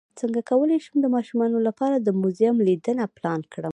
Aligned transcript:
څنګه 0.19 0.39
کولی 0.49 0.77
شم 0.85 0.95
د 1.01 1.07
ماشومانو 1.15 1.57
لپاره 1.67 1.95
د 1.99 2.09
موزیم 2.21 2.55
لیدنه 2.67 3.03
پلان 3.17 3.41
کړم 3.53 3.69